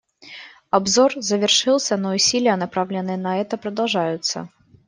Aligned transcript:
Обзор 0.71 1.13
завершился, 1.19 1.95
но 1.95 2.15
усилия, 2.15 2.55
направленные 2.55 3.17
на 3.17 3.39
это, 3.39 3.55
продолжаются. 3.55 4.49